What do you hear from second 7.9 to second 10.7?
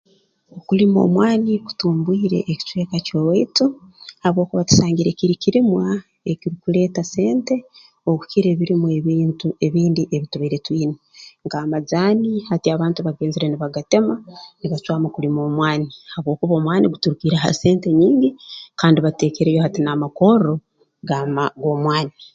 okukira ebirimwa ebintu ebindi ebitubaire